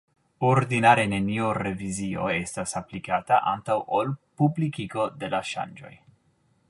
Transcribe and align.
Ordinare 0.47 1.03
neniu 1.09 1.49
revizio 1.57 2.25
estas 2.37 2.73
aplikata 2.81 3.39
antaŭ 3.55 3.77
ol 3.99 4.11
publikigo 4.43 5.07
de 5.25 5.31
la 5.35 5.43
ŝanĝoj. 5.53 5.97